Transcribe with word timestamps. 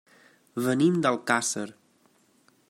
Venim 0.67 0.97
d'Alcàsser. 1.03 1.67